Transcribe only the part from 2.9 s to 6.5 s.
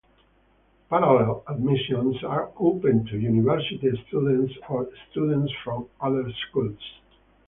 to university students or students from other